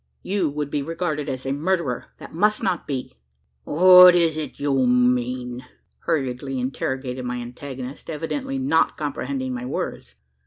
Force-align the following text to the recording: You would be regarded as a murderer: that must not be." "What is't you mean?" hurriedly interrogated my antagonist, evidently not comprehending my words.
You 0.23 0.49
would 0.49 0.71
be 0.71 0.81
regarded 0.81 1.29
as 1.29 1.45
a 1.45 1.51
murderer: 1.53 2.07
that 2.17 2.33
must 2.33 2.63
not 2.63 2.87
be." 2.87 3.17
"What 3.65 4.15
is't 4.15 4.59
you 4.59 4.87
mean?" 4.87 5.63
hurriedly 5.99 6.59
interrogated 6.59 7.23
my 7.23 7.37
antagonist, 7.37 8.09
evidently 8.09 8.57
not 8.57 8.97
comprehending 8.97 9.53
my 9.53 9.67
words. 9.67 10.15